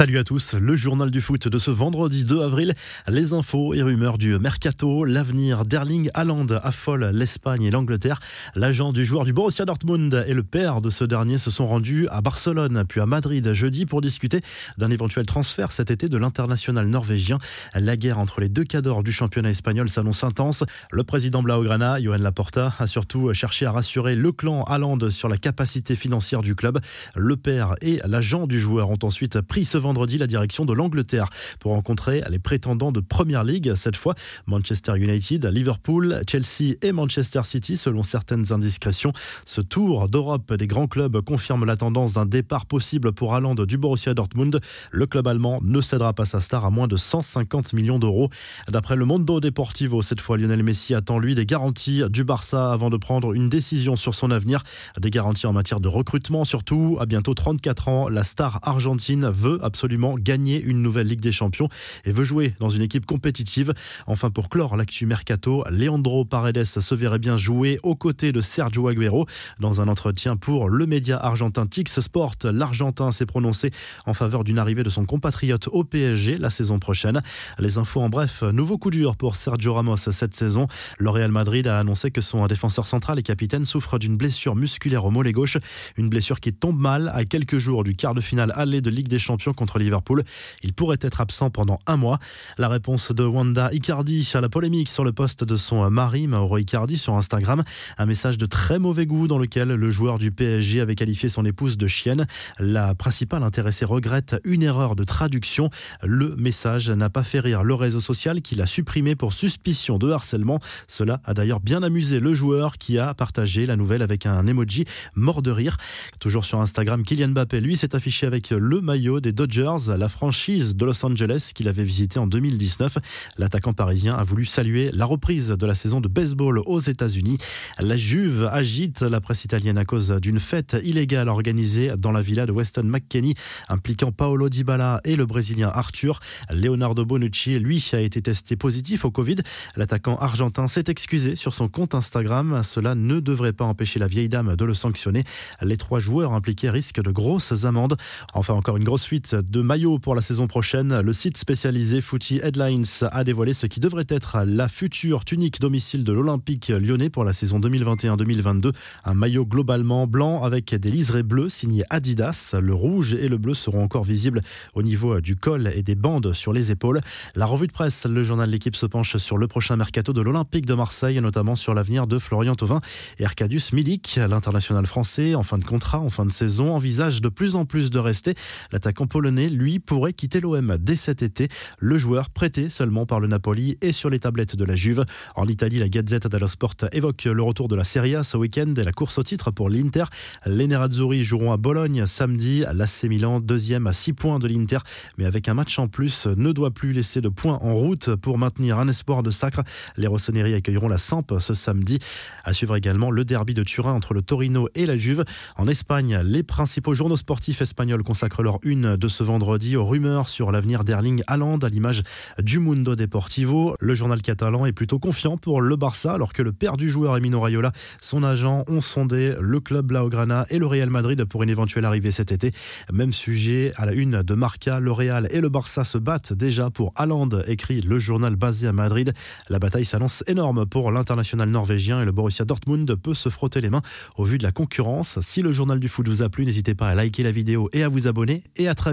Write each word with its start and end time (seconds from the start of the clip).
Salut 0.00 0.16
à 0.16 0.24
tous, 0.24 0.54
le 0.54 0.76
journal 0.76 1.10
du 1.10 1.20
foot 1.20 1.46
de 1.46 1.58
ce 1.58 1.70
vendredi 1.70 2.24
2 2.24 2.40
avril. 2.40 2.72
Les 3.06 3.34
infos 3.34 3.74
et 3.74 3.82
rumeurs 3.82 4.16
du 4.16 4.38
mercato, 4.38 5.04
l'avenir 5.04 5.66
d'Erling 5.66 6.08
Haaland 6.14 6.46
affole 6.62 7.10
l'Espagne 7.12 7.64
et 7.64 7.70
l'Angleterre. 7.70 8.18
L'agent 8.54 8.94
du 8.94 9.04
joueur 9.04 9.26
du 9.26 9.34
Borussia 9.34 9.66
Dortmund 9.66 10.24
et 10.26 10.32
le 10.32 10.42
père 10.42 10.80
de 10.80 10.88
ce 10.88 11.04
dernier 11.04 11.36
se 11.36 11.50
sont 11.50 11.66
rendus 11.66 12.08
à 12.08 12.22
Barcelone 12.22 12.82
puis 12.88 13.02
à 13.02 13.04
Madrid 13.04 13.52
jeudi 13.52 13.84
pour 13.84 14.00
discuter 14.00 14.40
d'un 14.78 14.90
éventuel 14.90 15.26
transfert 15.26 15.70
cet 15.70 15.90
été 15.90 16.08
de 16.08 16.16
l'international 16.16 16.86
norvégien. 16.86 17.36
La 17.74 17.98
guerre 17.98 18.20
entre 18.20 18.40
les 18.40 18.48
deux 18.48 18.64
cadors 18.64 19.02
du 19.02 19.12
championnat 19.12 19.50
espagnol 19.50 19.90
s'annonce 19.90 20.24
intense. 20.24 20.64
Le 20.92 21.04
président 21.04 21.42
Blaugrana, 21.42 22.00
Johan 22.00 22.16
Laporta, 22.16 22.72
a 22.78 22.86
surtout 22.86 23.34
cherché 23.34 23.66
à 23.66 23.72
rassurer 23.72 24.16
le 24.16 24.32
clan 24.32 24.64
Haaland 24.64 25.10
sur 25.10 25.28
la 25.28 25.36
capacité 25.36 25.94
financière 25.94 26.40
du 26.40 26.54
club. 26.54 26.78
Le 27.16 27.36
père 27.36 27.74
et 27.82 28.00
l'agent 28.06 28.46
du 28.46 28.58
joueur 28.58 28.88
ont 28.88 28.98
ensuite 29.02 29.42
pris 29.42 29.66
ce 29.66 29.76
vendredi 29.76 29.89
la 30.18 30.26
direction 30.26 30.64
de 30.64 30.72
l'Angleterre 30.72 31.28
pour 31.58 31.72
rencontrer 31.72 32.22
les 32.30 32.38
prétendants 32.38 32.92
de 32.92 33.00
Première 33.00 33.44
League. 33.44 33.72
Cette 33.74 33.96
fois, 33.96 34.14
Manchester 34.46 34.92
United, 34.96 35.44
Liverpool, 35.46 36.22
Chelsea 36.28 36.76
et 36.82 36.92
Manchester 36.92 37.42
City, 37.44 37.76
selon 37.76 38.02
certaines 38.02 38.52
indiscrétions. 38.52 39.12
Ce 39.44 39.60
tour 39.60 40.08
d'Europe 40.08 40.54
des 40.54 40.66
grands 40.66 40.86
clubs 40.86 41.20
confirme 41.20 41.64
la 41.64 41.76
tendance 41.76 42.14
d'un 42.14 42.26
départ 42.26 42.66
possible 42.66 43.12
pour 43.12 43.34
Haaland 43.34 43.54
du 43.54 43.78
Borussia 43.78 44.14
Dortmund. 44.14 44.60
Le 44.90 45.06
club 45.06 45.26
allemand 45.26 45.60
ne 45.62 45.80
cédera 45.80 46.12
pas 46.12 46.24
sa 46.24 46.40
star 46.40 46.64
à 46.64 46.70
moins 46.70 46.88
de 46.88 46.96
150 46.96 47.72
millions 47.72 47.98
d'euros. 47.98 48.28
D'après 48.68 48.96
le 48.96 49.04
Mondo 49.04 49.40
Deportivo, 49.40 50.02
cette 50.02 50.20
fois, 50.20 50.38
Lionel 50.38 50.62
Messi 50.62 50.94
attend 50.94 51.18
lui 51.18 51.34
des 51.34 51.46
garanties 51.46 52.02
du 52.08 52.24
Barça 52.24 52.72
avant 52.72 52.90
de 52.90 52.96
prendre 52.96 53.34
une 53.34 53.48
décision 53.48 53.96
sur 53.96 54.14
son 54.14 54.30
avenir. 54.30 54.62
Des 54.98 55.10
garanties 55.10 55.46
en 55.46 55.52
matière 55.52 55.80
de 55.80 55.88
recrutement, 55.88 56.44
surtout. 56.44 56.98
À 57.00 57.06
bientôt 57.06 57.34
34 57.34 57.88
ans, 57.88 58.08
la 58.08 58.22
star 58.22 58.60
argentine 58.62 59.28
veut 59.28 59.58
absolument 59.70 60.16
gagner 60.18 60.60
une 60.60 60.82
nouvelle 60.82 61.06
Ligue 61.06 61.20
des 61.20 61.30
Champions 61.30 61.68
et 62.04 62.10
veut 62.10 62.24
jouer 62.24 62.56
dans 62.58 62.70
une 62.70 62.82
équipe 62.82 63.06
compétitive. 63.06 63.72
Enfin, 64.08 64.28
pour 64.28 64.48
clore 64.48 64.76
l'actu 64.76 65.06
mercato, 65.06 65.62
Leandro 65.70 66.24
Paredes 66.24 66.64
se 66.64 66.94
verrait 66.96 67.20
bien 67.20 67.38
jouer 67.38 67.78
aux 67.84 67.94
côtés 67.94 68.32
de 68.32 68.40
Sergio 68.40 68.88
Aguero. 68.88 69.26
Dans 69.60 69.80
un 69.80 69.86
entretien 69.86 70.36
pour 70.36 70.68
le 70.68 70.86
média 70.86 71.24
argentin 71.24 71.68
Tix 71.68 72.00
Sport, 72.00 72.34
l'Argentin 72.42 73.12
s'est 73.12 73.26
prononcé 73.26 73.70
en 74.06 74.12
faveur 74.12 74.42
d'une 74.42 74.58
arrivée 74.58 74.82
de 74.82 74.90
son 74.90 75.04
compatriote 75.04 75.68
au 75.68 75.84
PSG 75.84 76.36
la 76.36 76.50
saison 76.50 76.80
prochaine. 76.80 77.22
Les 77.60 77.78
infos 77.78 78.00
en 78.00 78.08
bref, 78.08 78.42
nouveau 78.42 78.76
coup 78.76 78.90
dur 78.90 79.16
pour 79.16 79.36
Sergio 79.36 79.74
Ramos 79.74 79.98
cette 79.98 80.34
saison. 80.34 80.66
Le 80.98 81.10
Real 81.10 81.30
Madrid 81.30 81.68
a 81.68 81.78
annoncé 81.78 82.10
que 82.10 82.20
son 82.20 82.44
défenseur 82.48 82.88
central 82.88 83.20
et 83.20 83.22
capitaine 83.22 83.64
souffre 83.64 84.00
d'une 84.00 84.16
blessure 84.16 84.56
musculaire 84.56 85.04
au 85.04 85.12
mollet 85.12 85.30
gauche, 85.30 85.58
une 85.96 86.08
blessure 86.08 86.40
qui 86.40 86.52
tombe 86.52 86.80
mal 86.80 87.12
à 87.14 87.24
quelques 87.24 87.58
jours 87.58 87.84
du 87.84 87.94
quart 87.94 88.14
de 88.14 88.20
finale 88.20 88.52
aller 88.56 88.80
de 88.80 88.90
Ligue 88.90 89.06
des 89.06 89.20
Champions 89.20 89.52
contre 89.60 89.78
Liverpool. 89.78 90.24
Il 90.62 90.72
pourrait 90.72 90.96
être 91.02 91.20
absent 91.20 91.50
pendant 91.50 91.78
un 91.86 91.98
mois. 91.98 92.18
La 92.56 92.68
réponse 92.68 93.12
de 93.12 93.24
Wanda 93.24 93.68
Icardi 93.72 94.26
à 94.34 94.40
la 94.40 94.48
polémique 94.48 94.88
sur 94.88 95.04
le 95.04 95.12
poste 95.12 95.44
de 95.44 95.54
son 95.54 95.90
mari, 95.90 96.26
Mauro 96.26 96.56
Icardi, 96.56 96.96
sur 96.96 97.14
Instagram. 97.14 97.62
Un 97.98 98.06
message 98.06 98.38
de 98.38 98.46
très 98.46 98.78
mauvais 98.78 99.04
goût 99.04 99.28
dans 99.28 99.36
lequel 99.36 99.68
le 99.68 99.90
joueur 99.90 100.18
du 100.18 100.32
PSG 100.32 100.80
avait 100.80 100.94
qualifié 100.94 101.28
son 101.28 101.44
épouse 101.44 101.76
de 101.76 101.86
chienne. 101.86 102.26
La 102.58 102.94
principale 102.94 103.42
intéressée 103.42 103.84
regrette 103.84 104.40
une 104.44 104.62
erreur 104.62 104.96
de 104.96 105.04
traduction. 105.04 105.68
Le 106.02 106.34
message 106.36 106.88
n'a 106.88 107.10
pas 107.10 107.22
fait 107.22 107.40
rire 107.40 107.62
le 107.62 107.74
réseau 107.74 108.00
social 108.00 108.40
qui 108.40 108.54
l'a 108.54 108.66
supprimé 108.66 109.14
pour 109.14 109.34
suspicion 109.34 109.98
de 109.98 110.10
harcèlement. 110.10 110.58
Cela 110.88 111.20
a 111.24 111.34
d'ailleurs 111.34 111.60
bien 111.60 111.82
amusé 111.82 112.18
le 112.18 112.32
joueur 112.32 112.78
qui 112.78 112.98
a 112.98 113.12
partagé 113.12 113.66
la 113.66 113.76
nouvelle 113.76 114.00
avec 114.00 114.24
un 114.24 114.46
emoji 114.46 114.86
mort 115.14 115.42
de 115.42 115.50
rire. 115.50 115.76
Toujours 116.18 116.46
sur 116.46 116.62
Instagram, 116.62 117.02
Kylian 117.02 117.28
Mbappé, 117.28 117.60
lui, 117.60 117.76
s'est 117.76 117.94
affiché 117.94 118.26
avec 118.26 118.50
le 118.50 118.80
maillot 118.80 119.20
des 119.20 119.32
Dodgers, 119.32 119.49
la 119.56 120.08
franchise 120.08 120.76
de 120.76 120.84
Los 120.84 121.04
Angeles 121.04 121.50
qu'il 121.54 121.66
avait 121.66 121.82
visité 121.82 122.20
en 122.20 122.26
2019. 122.26 122.98
L'attaquant 123.36 123.72
parisien 123.72 124.12
a 124.12 124.22
voulu 124.22 124.46
saluer 124.46 124.90
la 124.92 125.06
reprise 125.06 125.48
de 125.48 125.66
la 125.66 125.74
saison 125.74 126.00
de 126.00 126.06
baseball 126.06 126.60
aux 126.66 126.78
États-Unis. 126.78 127.38
La 127.80 127.96
Juve 127.96 128.48
agite 128.52 129.02
la 129.02 129.20
presse 129.20 129.44
italienne 129.44 129.76
à 129.76 129.84
cause 129.84 130.10
d'une 130.22 130.38
fête 130.38 130.76
illégale 130.84 131.28
organisée 131.28 131.92
dans 131.98 132.12
la 132.12 132.22
villa 132.22 132.46
de 132.46 132.52
Weston 132.52 132.84
McKenney 132.84 133.34
impliquant 133.68 134.12
Paolo 134.12 134.48
Dybala 134.48 135.00
et 135.04 135.16
le 135.16 135.26
Brésilien 135.26 135.70
Arthur. 135.72 136.20
Leonardo 136.50 137.04
Bonucci, 137.04 137.58
lui, 137.58 137.84
a 137.92 138.00
été 138.00 138.22
testé 138.22 138.54
positif 138.54 139.04
au 139.04 139.10
Covid. 139.10 139.36
L'attaquant 139.76 140.16
argentin 140.16 140.68
s'est 140.68 140.84
excusé 140.86 141.34
sur 141.34 141.54
son 141.54 141.68
compte 141.68 141.94
Instagram. 141.94 142.62
Cela 142.62 142.94
ne 142.94 143.18
devrait 143.18 143.52
pas 143.52 143.64
empêcher 143.64 143.98
la 143.98 144.06
vieille 144.06 144.28
dame 144.28 144.54
de 144.54 144.64
le 144.64 144.74
sanctionner. 144.74 145.24
Les 145.60 145.76
trois 145.76 145.98
joueurs 145.98 146.34
impliqués 146.34 146.70
risquent 146.70 147.02
de 147.02 147.10
grosses 147.10 147.64
amendes. 147.64 147.96
Enfin, 148.32 148.54
encore 148.54 148.76
une 148.76 148.84
grosse 148.84 149.02
suite 149.02 149.39
de 149.42 149.62
maillots 149.62 149.98
pour 149.98 150.14
la 150.14 150.22
saison 150.22 150.46
prochaine. 150.46 151.00
Le 151.00 151.12
site 151.12 151.36
spécialisé 151.36 152.00
Footy 152.00 152.40
Headlines 152.42 152.84
a 153.10 153.24
dévoilé 153.24 153.54
ce 153.54 153.66
qui 153.66 153.80
devrait 153.80 154.06
être 154.08 154.44
la 154.46 154.68
future 154.68 155.24
tunique 155.24 155.60
domicile 155.60 156.04
de 156.04 156.12
l'Olympique 156.12 156.68
lyonnais 156.68 157.10
pour 157.10 157.24
la 157.24 157.32
saison 157.32 157.60
2021-2022. 157.60 158.72
Un 159.04 159.14
maillot 159.14 159.46
globalement 159.46 160.06
blanc 160.06 160.42
avec 160.42 160.74
des 160.74 160.90
liserés 160.90 161.22
bleus 161.22 161.50
signé 161.50 161.84
Adidas. 161.90 162.54
Le 162.60 162.74
rouge 162.74 163.14
et 163.14 163.28
le 163.28 163.38
bleu 163.38 163.54
seront 163.54 163.82
encore 163.82 164.04
visibles 164.04 164.42
au 164.74 164.82
niveau 164.82 165.20
du 165.20 165.36
col 165.36 165.70
et 165.74 165.82
des 165.82 165.94
bandes 165.94 166.32
sur 166.32 166.52
les 166.52 166.70
épaules. 166.70 167.00
La 167.34 167.46
revue 167.46 167.66
de 167.66 167.72
presse, 167.72 168.06
le 168.06 168.22
journal 168.22 168.50
L'équipe 168.50 168.76
se 168.76 168.86
penche 168.86 169.16
sur 169.16 169.38
le 169.38 169.46
prochain 169.46 169.76
mercato 169.76 170.12
de 170.12 170.20
l'Olympique 170.20 170.66
de 170.66 170.74
Marseille, 170.74 171.20
notamment 171.20 171.56
sur 171.56 171.74
l'avenir 171.74 172.06
de 172.06 172.18
Florian 172.18 172.56
Thauvin 172.56 172.80
et 173.18 173.24
Arkadiusz 173.24 173.72
Milik. 173.72 174.18
L'international 174.28 174.86
français, 174.86 175.34
en 175.34 175.42
fin 175.42 175.58
de 175.58 175.64
contrat, 175.64 176.00
en 176.00 176.10
fin 176.10 176.26
de 176.26 176.32
saison, 176.32 176.74
envisage 176.74 177.20
de 177.20 177.28
plus 177.28 177.54
en 177.54 177.64
plus 177.64 177.90
de 177.90 177.98
rester. 177.98 178.34
L'attaquant 178.72 179.06
polonais, 179.06 179.29
lui, 179.30 179.78
pourrait 179.78 180.12
quitter 180.12 180.40
l'OM 180.40 180.76
dès 180.78 180.96
cet 180.96 181.22
été. 181.22 181.48
Le 181.78 181.98
joueur 181.98 182.30
prêté 182.30 182.68
seulement 182.68 183.06
par 183.06 183.20
le 183.20 183.28
Napoli 183.28 183.78
et 183.80 183.92
sur 183.92 184.10
les 184.10 184.18
tablettes 184.18 184.56
de 184.56 184.64
la 184.64 184.76
Juve. 184.76 185.04
En 185.36 185.46
Italie, 185.46 185.78
la 185.78 185.88
Gazette 185.88 186.26
dello 186.26 186.48
Sport 186.48 186.74
évoque 186.92 187.24
le 187.24 187.42
retour 187.42 187.68
de 187.68 187.76
la 187.76 187.84
Serie 187.84 188.16
A 188.16 188.22
ce 188.22 188.36
week-end 188.36 188.72
et 188.76 188.82
la 188.82 188.92
course 188.92 189.18
au 189.18 189.22
titre 189.22 189.50
pour 189.50 189.70
l'Inter. 189.70 190.04
Les 190.46 190.66
Nerazzurri 190.66 191.24
joueront 191.24 191.52
à 191.52 191.56
Bologne 191.56 192.06
samedi. 192.06 192.64
L'AC 192.72 193.04
Milan, 193.04 193.40
deuxième 193.40 193.86
à 193.86 193.92
6 193.92 194.12
points 194.12 194.38
de 194.38 194.48
l'Inter, 194.48 194.78
mais 195.18 195.24
avec 195.24 195.48
un 195.48 195.54
match 195.54 195.78
en 195.78 195.88
plus, 195.88 196.26
ne 196.26 196.52
doit 196.52 196.70
plus 196.70 196.92
laisser 196.92 197.20
de 197.20 197.28
points 197.28 197.58
en 197.62 197.74
route 197.74 198.14
pour 198.16 198.38
maintenir 198.38 198.78
un 198.78 198.88
espoir 198.88 199.22
de 199.22 199.30
sacre. 199.30 199.62
Les 199.96 200.06
Rossoneri 200.06 200.54
accueilleront 200.54 200.88
la 200.88 200.98
Samp 200.98 201.26
ce 201.38 201.54
samedi. 201.54 201.98
À 202.44 202.52
suivre 202.52 202.76
également 202.76 203.10
le 203.10 203.24
derby 203.24 203.54
de 203.54 203.62
Turin 203.62 203.92
entre 203.92 204.14
le 204.14 204.22
Torino 204.22 204.68
et 204.74 204.86
la 204.86 204.96
Juve. 204.96 205.24
En 205.56 205.68
Espagne, 205.68 206.20
les 206.24 206.42
principaux 206.42 206.94
journaux 206.94 207.16
sportifs 207.16 207.62
espagnols 207.62 208.02
consacrent 208.02 208.42
leur 208.42 208.58
une 208.62 208.96
de 208.96 209.08
ce 209.08 209.19
vendredi 209.22 209.76
aux 209.76 209.84
rumeurs 209.84 210.28
sur 210.28 210.52
l'avenir 210.52 210.84
d'Erling 210.84 211.22
Haaland 211.26 211.58
à 211.58 211.68
l'image 211.68 212.02
du 212.38 212.58
Mundo 212.58 212.96
Deportivo. 212.96 213.76
Le 213.80 213.94
journal 213.94 214.22
catalan 214.22 214.66
est 214.66 214.72
plutôt 214.72 214.98
confiant 214.98 215.36
pour 215.36 215.60
le 215.60 215.76
Barça 215.76 216.12
alors 216.12 216.32
que 216.32 216.42
le 216.42 216.52
père 216.52 216.76
du 216.76 216.88
joueur 216.88 217.16
Emino 217.16 217.40
Raiola, 217.40 217.72
son 218.00 218.22
agent, 218.22 218.64
ont 218.68 218.80
sondé 218.80 219.34
le 219.40 219.60
club 219.60 219.86
Blaugrana 219.86 220.46
et 220.50 220.58
le 220.58 220.66
Real 220.66 220.90
Madrid 220.90 221.24
pour 221.24 221.42
une 221.42 221.50
éventuelle 221.50 221.84
arrivée 221.84 222.10
cet 222.10 222.32
été. 222.32 222.52
Même 222.92 223.12
sujet 223.12 223.72
à 223.76 223.86
la 223.86 223.92
une 223.92 224.22
de 224.22 224.34
Marca, 224.34 224.80
le 224.80 224.92
Real 224.92 225.28
et 225.30 225.40
le 225.40 225.48
Barça 225.48 225.84
se 225.84 225.98
battent 225.98 226.32
déjà 226.32 226.70
pour 226.70 226.92
Haaland, 226.96 227.30
écrit 227.46 227.80
le 227.80 227.98
journal 227.98 228.36
basé 228.36 228.66
à 228.66 228.72
Madrid. 228.72 229.12
La 229.48 229.58
bataille 229.58 229.84
s'annonce 229.84 230.24
énorme 230.26 230.66
pour 230.66 230.90
l'international 230.92 231.48
norvégien 231.48 232.02
et 232.02 232.04
le 232.04 232.12
Borussia 232.12 232.44
Dortmund 232.44 232.94
peut 232.96 233.14
se 233.14 233.28
frotter 233.28 233.60
les 233.60 233.70
mains 233.70 233.82
au 234.16 234.24
vu 234.24 234.38
de 234.38 234.42
la 234.42 234.52
concurrence. 234.52 235.18
Si 235.20 235.42
le 235.42 235.52
journal 235.52 235.80
du 235.80 235.88
foot 235.88 236.08
vous 236.08 236.22
a 236.22 236.28
plu, 236.28 236.44
n'hésitez 236.44 236.74
pas 236.74 236.88
à 236.88 236.94
liker 236.94 237.22
la 237.22 237.30
vidéo 237.30 237.68
et 237.72 237.82
à 237.82 237.88
vous 237.88 238.06
abonner 238.06 238.42
et 238.56 238.68
à 238.68 238.74
très 238.74 238.92